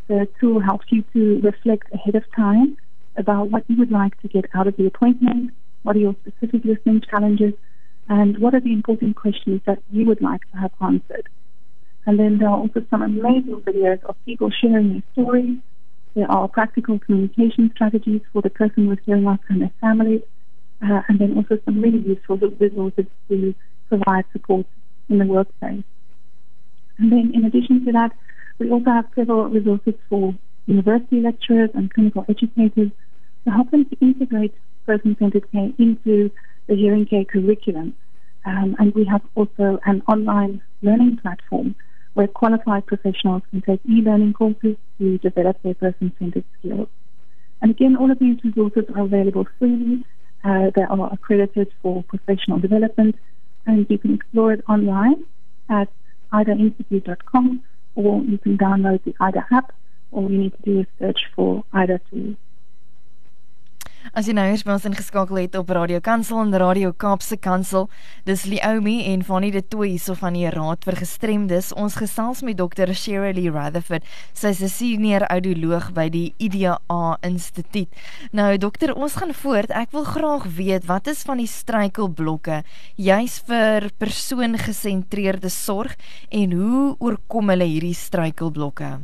The 0.08 0.28
tool 0.40 0.60
helps 0.60 0.88
you 0.90 1.04
to 1.14 1.40
reflect 1.42 1.94
ahead 1.94 2.16
of 2.16 2.24
time 2.36 2.78
about 3.16 3.52
what 3.52 3.64
you 3.68 3.78
would 3.78 3.92
like 3.92 4.20
to 4.22 4.28
get 4.28 4.46
out 4.54 4.68
of 4.68 4.76
the 4.78 4.86
appointment, 4.86 5.52
what 5.84 5.96
are 5.96 6.00
your 6.00 6.16
specific 6.26 6.64
listening 6.66 7.02
challenges, 7.02 7.54
and 8.10 8.38
what 8.40 8.54
are 8.54 8.60
the 8.60 8.74
important 8.74 9.16
questions 9.16 9.62
that 9.66 9.80
you 9.92 10.06
would 10.06 10.22
like 10.22 10.42
to 10.52 10.58
have 10.58 10.72
answered. 10.82 11.30
And 12.06 12.20
then 12.20 12.38
there 12.38 12.50
are 12.50 12.58
also 12.58 12.86
some 12.90 13.02
amazing 13.02 13.62
videos 13.62 14.04
of 14.04 14.16
people 14.26 14.50
sharing 14.52 14.90
their 14.92 15.04
stories. 15.14 15.58
There 16.16 16.30
are 16.30 16.48
practical 16.48 17.00
communication 17.00 17.72
strategies 17.74 18.22
for 18.34 18.42
the 18.42 18.50
person 18.50 18.88
with 18.88 19.00
hearing 19.06 19.24
loss 19.24 19.40
and 19.48 19.62
their 19.62 19.72
family. 19.80 20.24
Uh, 20.82 21.02
and 21.08 21.18
then 21.18 21.38
also 21.38 21.58
some 21.64 21.82
really 21.82 22.00
useful 22.00 22.38
resources 22.38 23.06
to 23.30 23.56
provide 23.88 24.26
support 24.34 24.66
in 25.08 25.18
the 25.18 25.26
workplace. 25.26 25.84
And 26.98 27.12
then 27.12 27.32
in 27.34 27.46
addition 27.46 27.86
to 27.86 27.92
that, 27.94 28.12
we 28.60 28.70
also 28.70 28.90
have 28.92 29.06
several 29.16 29.46
resources 29.46 29.94
for 30.10 30.36
university 30.66 31.22
lecturers 31.22 31.70
and 31.74 31.94
clinical 31.94 32.26
educators 32.28 32.92
to 33.46 33.52
help 33.52 33.72
them 33.72 33.86
to 33.86 33.98
integrate 34.00 34.54
person-centered 34.86 35.52
care 35.52 35.72
into 35.78 36.32
the 36.68 36.76
hearing 36.76 37.06
care 37.06 37.26
curriculum. 37.26 37.96
Um, 38.46 38.76
and 38.80 38.94
we 38.94 39.06
have 39.06 39.22
also 39.36 39.80
an 39.86 40.04
online 40.08 40.62
learning 40.82 41.18
platform 41.18 41.76
where 42.14 42.28
qualified 42.28 42.86
professionals 42.86 43.42
can 43.50 43.62
take 43.62 43.80
e-learning 43.90 44.34
courses 44.34 44.76
to 45.00 45.18
develop 45.20 45.62
their 45.64 45.74
person-centered 45.74 46.44
skills. 46.60 46.88
And 47.62 47.72
again, 47.72 47.96
all 47.96 48.12
of 48.12 48.20
these 48.20 48.38
resources 48.44 48.84
are 48.96 49.04
available 49.04 49.48
freely. 49.58 50.06
Uh, 50.44 50.72
they 50.76 50.84
are 50.84 51.14
accredited 51.14 51.72
for 51.82 52.04
professional 52.04 52.60
development, 52.60 53.16
and 53.66 53.88
you 53.90 53.98
can 53.98 54.14
explore 54.14 54.52
it 54.52 54.64
online 54.68 55.24
at 55.70 55.88
idainstitute.com, 56.34 57.64
or 57.96 58.22
you 58.24 58.38
can 58.38 58.58
download 58.58 59.04
the 59.06 59.16
IDA 59.20 59.46
app. 59.52 59.74
All 60.12 60.30
you 60.30 60.38
need 60.38 60.54
to 60.58 60.62
do 60.64 60.80
is 60.82 60.86
search 61.00 61.22
for 61.36 61.64
IDA 61.74 62.02
tools. 62.12 62.36
As 64.12 64.28
jy 64.28 64.34
nou 64.36 64.44
eers 64.50 64.66
by 64.68 64.74
ons 64.76 64.86
ingeskakel 64.90 65.38
het 65.40 65.54
op 65.56 65.70
Radio 65.72 66.02
Kansel 66.04 66.42
en 66.42 66.52
Radio 66.60 66.90
Kaapse 66.92 67.38
Kansel, 67.40 67.86
dis 68.28 68.44
Leomi 68.52 68.98
en 69.14 69.22
Fanny 69.24 69.48
de 69.54 69.62
Tooi 69.64 69.94
hierso 69.94 70.18
van 70.20 70.36
die 70.36 70.50
Raad 70.52 70.84
vir 70.84 70.98
Gestremdes. 71.00 71.70
Ons 71.80 71.96
gesels 72.02 72.42
met 72.44 72.60
Dr. 72.60 72.92
Shirley 72.92 73.48
Rutherford. 73.48 74.04
Sy 74.34 74.52
is 74.52 74.62
'n 74.62 74.68
senior 74.68 75.24
audioloog 75.30 75.94
by 75.94 76.10
die 76.10 76.34
IDA 76.38 76.78
Instituut. 77.24 77.88
Nou 78.34 78.58
dokter, 78.58 78.94
ons 78.94 79.16
gaan 79.16 79.34
voort. 79.34 79.72
Ek 79.72 79.92
wil 79.92 80.04
graag 80.04 80.44
weet 80.58 80.86
wat 80.86 81.08
is 81.08 81.24
van 81.24 81.38
die 81.38 81.48
struikelblokke 81.48 82.64
juis 82.98 83.40
vir 83.48 83.90
persoongesentreerde 83.98 85.50
sorg 85.50 85.96
en 86.30 86.52
hoe 86.52 86.96
oorkom 87.00 87.50
hulle 87.50 87.66
hierdie 87.66 87.96
struikelblokke? 87.96 89.00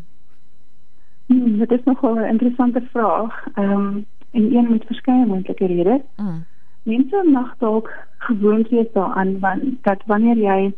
Hmm, 1.27 1.57
dit 1.57 1.71
is 1.71 1.83
nogal 1.85 2.15
'n 2.19 2.29
interessante 2.35 2.81
vraag. 2.91 3.47
Ehm 3.55 3.71
um, 3.71 4.05
en 4.31 4.55
een 4.55 4.69
met 4.69 4.85
verskeie 4.85 5.25
moontlike 5.25 5.65
redes. 5.65 6.01
Mm. 6.15 6.45
Mense 6.83 7.23
mag 7.31 7.55
dalk 7.57 7.89
gewoond 8.17 8.69
wees 8.69 8.91
daaraan 8.93 9.39
want 9.39 9.63
dat 9.81 10.03
wanneer 10.05 10.37
jy 10.37 10.73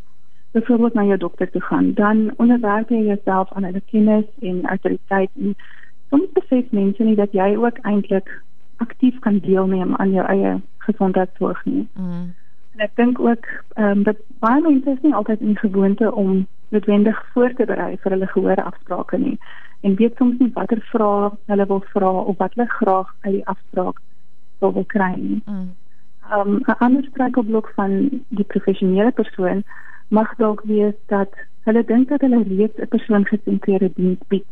byvoorbeeld 0.51 0.93
na 0.93 1.03
jou 1.03 1.17
dokter 1.17 1.51
toe 1.51 1.62
gaan, 1.62 1.93
dan 1.93 2.31
onderwerp 2.36 2.89
jy 2.89 3.03
jouself 3.05 3.53
aan 3.53 3.63
hulle 3.63 3.81
kennis 3.86 4.25
en 4.39 4.65
autoriteit 4.65 5.29
en 5.39 5.55
soms 6.10 6.31
besef 6.34 6.72
mense 6.72 7.03
nie 7.03 7.15
dat 7.15 7.31
jy 7.31 7.55
ook 7.55 7.77
eintlik 7.81 8.41
aktief 8.77 9.20
kan 9.20 9.39
deelneem 9.39 9.96
aan 9.96 10.12
jou 10.12 10.25
eie 10.27 10.60
gesondheidsorg 10.77 11.65
nie. 11.65 11.88
Mm. 11.93 12.34
En 12.75 12.79
ek 12.88 12.96
dink 12.96 13.20
ook 13.20 13.46
ehm 13.74 13.98
um, 13.98 14.03
dat 14.03 14.17
baie 14.39 14.62
mense 14.62 14.91
is 14.91 15.01
nie 15.01 15.15
altyd 15.15 15.39
in 15.39 15.58
gewoonte 15.58 16.12
om 16.15 16.48
noodwendig 16.72 17.20
voor 17.34 17.54
te 17.58 17.66
berei 17.66 17.98
vir 18.04 18.16
hulle 18.16 18.32
gehoor 18.32 18.63
afsprake 18.63 19.18
nie 19.18 19.38
en 19.82 19.96
weet 19.96 20.18
soms 20.18 20.40
nie 20.40 20.51
watter 20.54 20.82
vrae 20.92 21.30
hulle 21.51 21.66
wil 21.74 21.84
vra 21.94 22.10
of 22.32 22.38
wat 22.42 22.56
hulle 22.56 22.68
graag 22.70 23.13
uit 23.22 23.34
die 23.38 23.46
afspraak 23.54 24.01
wil, 24.60 24.74
wil 24.74 24.86
kry 24.96 25.13
nie. 25.18 25.42
Mm. 25.46 25.70
Um 26.38 26.51
'n 26.58 26.78
ander 26.86 27.04
struikelblok 27.10 27.72
van 27.75 27.96
die 28.28 28.48
professionele 28.54 29.12
persoon 29.12 29.63
mag 30.08 30.36
dalk 30.38 30.62
wees 30.74 30.98
dat 31.13 31.34
hulle 31.66 31.84
dink 31.86 32.10
dat 32.10 32.22
hulle 32.22 32.44
reeds 32.44 32.78
'n 32.78 32.88
persoon 32.88 33.25
gesentreerde 33.25 33.92
diens 33.96 34.22
bied. 34.28 34.46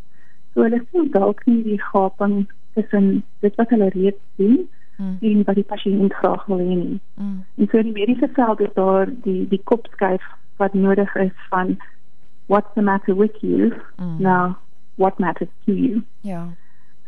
So 0.53 0.63
hulle 0.63 0.81
sien 0.91 1.11
dalk 1.11 1.45
nie 1.45 1.63
die 1.63 1.81
gaping 1.81 2.49
tussen 2.73 3.23
dit 3.39 3.55
wat 3.55 3.69
hulle 3.69 3.89
reeds 3.89 4.23
doen 4.35 4.69
mm. 4.97 5.17
en 5.21 5.43
wat 5.43 5.55
die 5.55 5.69
pasiënt 5.73 6.13
graag 6.13 6.45
wil 6.45 6.57
hê 6.57 6.75
nie. 6.75 6.99
Mm. 7.15 7.45
En 7.57 7.67
so 7.71 7.77
in 7.77 7.93
die 7.93 7.97
mediese 7.99 8.29
veld 8.33 8.59
is 8.59 8.73
daar 8.73 9.07
die 9.23 9.47
die 9.47 9.61
kopskuif 9.63 10.25
wat 10.57 10.73
nodig 10.73 11.15
is 11.15 11.37
van 11.49 11.77
what's 12.49 12.73
the 12.75 12.81
matter 12.81 13.15
with 13.15 13.35
you? 13.41 13.71
Mm. 13.99 14.19
Now 14.19 14.57
what 14.95 15.19
matters 15.19 15.53
to 15.65 15.73
you. 15.73 16.03
Ja. 16.21 16.47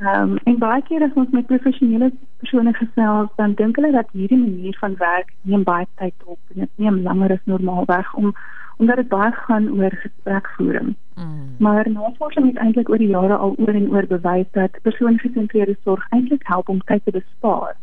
Ehm 0.02 0.32
um, 0.32 0.38
en 0.44 0.58
baie 0.58 0.82
keer 0.82 1.04
as 1.04 1.14
ons 1.14 1.30
met 1.30 1.46
professionele 1.46 2.12
persone 2.38 2.74
gesels, 2.74 3.30
dan 3.36 3.54
dink 3.54 3.76
hulle 3.76 3.92
dat 3.92 4.08
hierdie 4.18 4.40
manier 4.40 4.78
van 4.80 4.96
werk 4.98 5.34
neem 5.42 5.64
baie 5.64 5.86
tyd 6.02 6.14
op 6.26 6.40
en 6.54 6.64
dit 6.64 6.72
neem 6.76 7.02
langer 7.08 7.36
as 7.36 7.44
normaalweg 7.54 8.14
om 8.14 8.34
omdat 8.78 8.96
dit 8.96 9.08
baie 9.08 9.32
gaan 9.32 9.68
oor 9.78 9.94
gesprekvoering. 10.04 10.96
Mm. 11.16 11.56
Maar 11.58 11.90
navorsing 11.90 12.48
het 12.48 12.58
eintlik 12.58 12.90
oor 12.90 12.98
die 12.98 13.12
jare 13.14 13.36
al 13.36 13.54
oor 13.58 13.74
en 13.82 13.92
oor 13.92 14.08
bewys 14.08 14.50
dat 14.58 14.82
persoongesentreerde 14.82 15.78
sorg 15.84 16.08
eintlik 16.10 16.48
help 16.54 16.70
om 16.70 16.82
tyd 16.90 17.06
te 17.06 17.12
bespaar. 17.12 17.76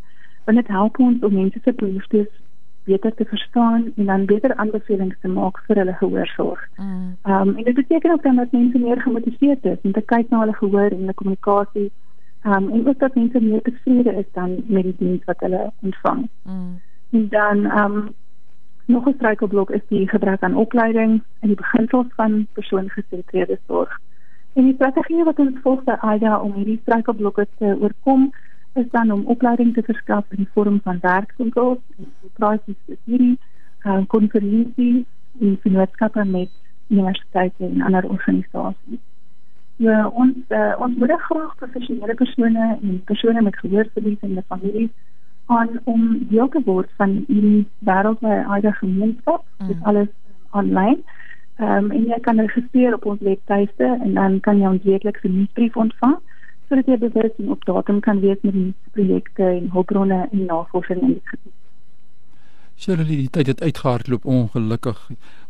Want 0.44 0.58
dit 0.58 0.68
help 0.68 0.98
ons 0.98 1.22
om 1.22 1.34
mense 1.34 1.60
se 1.64 1.72
behoeftes 1.72 2.30
beter 2.90 3.14
te 3.14 3.24
verstaan 3.24 3.92
en 3.96 4.10
dan 4.10 4.26
beter 4.26 4.54
aanbevelings 4.54 5.16
te 5.20 5.28
maak 5.28 5.60
vir 5.66 5.80
hulle 5.82 5.94
gehoorsorg. 6.02 6.66
Ehm 6.76 6.86
mm. 6.86 7.32
um, 7.32 7.56
en 7.56 7.64
dit 7.64 7.74
beteken 7.80 8.12
ook 8.12 8.22
dan 8.22 8.36
dat 8.36 8.52
mense 8.52 8.78
meer 8.78 9.00
gemotiveerd 9.00 9.64
is 9.64 9.82
om 9.82 9.92
te 9.92 10.04
kyk 10.12 10.30
na 10.30 10.44
hulle 10.44 10.56
gehoor 10.60 10.90
en 10.90 11.02
hulle 11.04 11.18
kommunikasie. 11.20 11.90
Ehm 12.42 12.54
um, 12.54 12.70
en 12.72 12.88
ook 12.88 12.98
dat 12.98 13.14
mense 13.14 13.40
meer 13.40 13.62
tevrede 13.62 14.14
is 14.22 14.30
dan 14.32 14.56
met 14.66 14.82
die 14.82 14.96
diens 14.98 15.24
wat 15.24 15.40
hulle 15.46 15.70
ontvang. 15.82 16.28
Mm. 16.42 16.80
En 17.10 17.28
dan 17.28 17.64
ehm 17.64 17.96
um, 17.96 18.08
nog 18.88 19.08
'n 19.08 19.14
struikelblok 19.14 19.70
is 19.70 19.86
die 19.88 20.08
gebrek 20.08 20.42
aan 20.42 20.56
opleiding 20.56 21.22
en 21.40 21.48
die 21.48 21.56
beginsels 21.56 22.06
van 22.16 22.46
persoongesentreerde 22.52 23.58
sorg. 23.66 23.98
En 24.52 24.64
die 24.64 24.74
strategie 24.74 25.24
wat 25.24 25.38
ons 25.38 25.58
volg 25.62 25.82
by 25.84 25.96
AIDA 26.00 26.40
om 26.40 26.52
hierdie 26.52 26.78
struikelblokke 26.82 27.46
te 27.58 27.76
oorkom 27.80 28.32
is 28.78 28.90
dan 28.90 29.10
om 29.12 29.26
opleiding 29.34 29.74
te 29.74 29.82
verskaf 29.82 30.24
in 30.30 30.44
die 30.44 30.52
vorm 30.54 30.80
van 30.84 30.98
werkswinkels, 31.02 31.78
praatjies 32.38 32.78
vir 32.86 32.98
hierdie 33.04 33.34
uh, 33.84 34.00
konferensie 34.14 35.04
en 35.40 35.58
vennootskappe 35.62 36.24
met 36.24 36.50
universiteite 36.88 37.64
en 37.64 37.82
ander 37.82 38.08
organisasies. 38.08 39.02
Ja, 39.76 40.06
ons 40.08 40.38
uh, 40.50 40.72
ons 40.82 40.96
moet 40.98 41.12
graag 41.28 41.54
professionele 41.60 42.14
persone 42.18 42.64
en 42.82 43.02
persone 43.10 43.42
met 43.42 43.58
gehoorverlies 43.62 44.24
in 44.26 44.34
die 44.34 44.46
familie 44.48 44.88
aan 45.46 45.78
om 45.84 46.08
deel 46.30 46.48
te 46.48 46.62
word 46.64 46.90
van 46.96 47.14
hierdie 47.28 47.66
wêreldwye 47.86 48.72
gemeenskap. 48.80 49.44
Mm. 49.58 49.68
Dit 49.68 49.82
alles 49.82 50.08
online. 50.50 50.98
Ehm 51.58 51.84
um, 51.84 51.90
en 51.90 52.04
jy 52.06 52.18
kan 52.20 52.38
registreer 52.38 52.94
op 52.94 53.06
ons 53.06 53.20
webtuiste 53.20 53.86
en 54.02 54.14
dan 54.14 54.40
kan 54.40 54.58
jy 54.58 54.68
ons 54.68 54.82
weeklikse 54.82 55.28
nuusbrief 55.28 55.76
ontvang 55.76 56.18
sodat 56.68 56.86
jy 56.86 56.98
bewus 56.98 57.38
en 57.38 57.50
op 57.50 57.64
datum 57.64 58.00
kan 58.00 58.20
wees 58.20 58.40
met 58.42 58.54
die 58.54 58.74
projekte 58.92 59.44
en 59.44 59.70
hulpbronne 59.72 60.28
en 60.32 60.44
navorsing 60.44 61.00
in 61.00 61.16
die 61.16 61.24
gebied. 61.24 61.54
Shirley, 62.78 63.16
die 63.24 63.30
tyd 63.34 63.46
het 63.46 63.62
uitgehardloop 63.62 64.24
ongelukkig. 64.24 64.98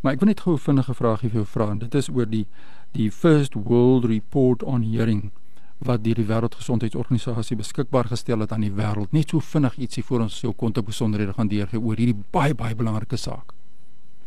Maar 0.01 0.15
ek 0.15 0.23
wil 0.23 0.31
net 0.31 0.41
gou 0.41 0.55
'n 0.55 0.65
vinnige 0.69 0.95
vraagie 0.95 1.29
vir 1.31 1.41
jou 1.43 1.47
vra 1.47 1.71
en 1.71 1.79
dit 1.79 1.95
is 1.95 2.09
oor 2.09 2.27
die 2.27 2.47
die 2.93 3.11
First 3.11 3.55
World 3.55 4.05
Report 4.05 4.63
on 4.63 4.83
Hearing 4.83 5.31
wat 5.79 6.03
die 6.03 6.15
Wêreldgesondheidsorganisasie 6.15 7.57
beskikbaar 7.57 8.05
gestel 8.05 8.41
het 8.41 8.53
aan 8.53 8.65
die 8.67 8.73
wêreld. 8.73 9.13
Net 9.13 9.31
so 9.31 9.39
vinnig 9.39 9.77
ietsie 9.79 10.03
voor 10.03 10.21
ons 10.21 10.41
jou 10.41 10.53
kontak 10.53 10.85
besonderhede 10.85 11.33
gaan 11.33 11.49
deurgee 11.49 11.81
oor 11.81 11.97
hierdie 11.97 12.25
baie 12.35 12.55
baie 12.55 12.75
belangrike 12.75 13.17
saak. 13.17 13.53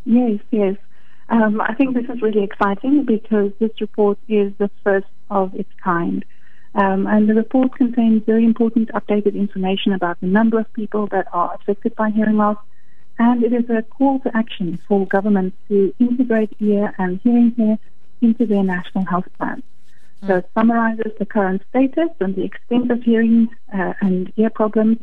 Yes, 0.03 0.39
yes. 0.49 0.77
Um 1.29 1.61
I 1.61 1.73
think 1.73 1.95
this 1.95 2.09
is 2.09 2.21
really 2.21 2.43
exciting 2.43 3.05
because 3.05 3.51
this 3.59 3.71
report 3.79 4.17
is 4.27 4.51
the 4.57 4.69
first 4.83 5.11
of 5.29 5.53
its 5.53 5.71
kind. 5.83 6.25
Um, 6.73 7.05
and 7.05 7.27
the 7.27 7.33
report 7.33 7.75
contains 7.75 8.23
very 8.25 8.45
important 8.45 8.91
updated 8.93 9.35
information 9.35 9.91
about 9.91 10.19
the 10.21 10.27
number 10.27 10.59
of 10.59 10.71
people 10.73 11.07
that 11.07 11.27
are 11.33 11.53
affected 11.55 11.95
by 11.95 12.09
hearing 12.11 12.37
loss. 12.37 12.57
And 13.19 13.43
it 13.43 13.53
is 13.53 13.69
a 13.69 13.81
call 13.83 14.19
to 14.21 14.35
action 14.35 14.79
for 14.87 15.05
governments 15.05 15.57
to 15.67 15.93
integrate 15.99 16.55
ear 16.59 16.93
and 16.97 17.19
hearing 17.23 17.51
care 17.51 17.77
into 18.21 18.45
their 18.45 18.63
national 18.63 19.05
health 19.05 19.27
plans. 19.37 19.63
Mm. 20.23 20.27
So 20.27 20.35
it 20.37 20.49
summarizes 20.53 21.11
the 21.19 21.25
current 21.25 21.61
status 21.69 22.09
and 22.19 22.35
the 22.35 22.45
extent 22.45 22.89
of 22.89 23.03
hearing 23.03 23.49
uh, 23.73 23.93
and 23.99 24.31
ear 24.37 24.49
problems. 24.49 24.97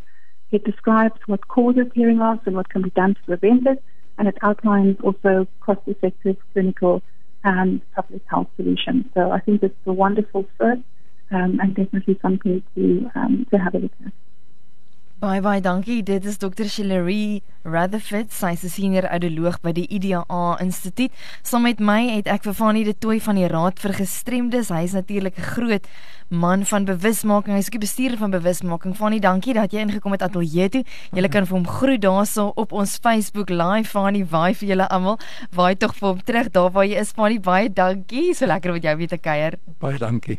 It 0.50 0.64
describes 0.64 1.20
what 1.26 1.48
causes 1.48 1.86
hearing 1.94 2.18
loss 2.18 2.38
and 2.46 2.56
what 2.56 2.70
can 2.70 2.82
be 2.82 2.90
done 2.90 3.14
to 3.14 3.22
prevent 3.24 3.66
it. 3.66 3.82
And 4.16 4.26
it 4.26 4.38
outlines 4.42 4.96
also 5.02 5.46
cost 5.60 5.80
effective 5.86 6.38
clinical 6.52 7.02
and 7.44 7.82
public 7.94 8.22
health 8.26 8.48
solutions. 8.56 9.04
So 9.14 9.30
I 9.30 9.40
think 9.40 9.62
it's 9.62 9.76
a 9.86 9.92
wonderful 9.92 10.46
first 10.56 10.82
um, 11.30 11.60
and 11.60 11.74
definitely 11.74 12.18
something 12.22 12.62
to 12.74 13.10
um, 13.14 13.46
to 13.50 13.58
have 13.58 13.74
a 13.74 13.78
look 13.78 13.92
at. 14.04 14.12
Baie 15.18 15.40
baie 15.42 15.58
dankie. 15.58 16.04
Dit 16.06 16.22
is 16.30 16.36
Dr. 16.38 16.68
Shillery 16.70 17.40
Rutherford, 17.66 18.30
sy 18.30 18.52
is 18.54 18.62
'n 18.62 18.70
senior 18.70 19.02
audioloog 19.02 19.56
by 19.60 19.72
die 19.72 19.88
IDA 19.90 20.22
Instituut. 20.62 21.10
Saam 21.42 21.62
met 21.62 21.80
my 21.80 22.06
het 22.14 22.28
ek 22.28 22.44
vir 22.44 22.54
Fanie 22.54 22.84
de 22.84 22.94
Tooi 22.94 23.18
van 23.18 23.34
die 23.34 23.48
Raad 23.48 23.80
vir 23.80 23.94
Gestremdes. 23.94 24.68
Hy 24.68 24.84
is 24.84 24.92
natuurlik 24.94 25.36
'n 25.36 25.42
groot 25.42 25.86
man 26.30 26.64
van 26.64 26.84
bewusmaking. 26.84 27.54
Hy 27.54 27.58
is 27.58 27.66
ook 27.66 27.80
die 27.80 27.86
bestuurder 27.88 28.18
van 28.18 28.30
bewusmaking. 28.30 28.94
Fanie, 28.94 29.20
dankie 29.20 29.54
dat 29.54 29.72
jy 29.72 29.80
ingekom 29.80 30.12
het 30.12 30.22
ateljee 30.22 30.68
toe. 30.68 30.84
Julle 31.10 31.28
kan 31.28 31.46
vir 31.46 31.56
hom 31.56 31.66
groet 31.66 32.00
daarso 32.00 32.52
op 32.54 32.72
ons 32.72 32.96
Facebook 32.96 33.50
live. 33.50 33.90
Fanie, 33.90 34.24
waai 34.24 34.54
vir 34.54 34.68
julle 34.68 34.88
almal. 34.88 35.18
Waai 35.50 35.74
tog 35.76 35.96
vir 35.96 36.08
hom 36.08 36.22
terug 36.22 36.50
daar 36.50 36.70
waar 36.70 36.86
jy 36.86 36.96
is. 36.96 37.10
Fanie, 37.10 37.40
baie 37.40 37.68
dankie. 37.68 38.34
So 38.34 38.46
lekker 38.46 38.70
om 38.70 38.74
met 38.74 38.84
jou 38.84 38.96
weer 38.96 39.08
te 39.08 39.18
kuier. 39.18 39.58
Baie 39.80 39.98
dankie. 39.98 40.38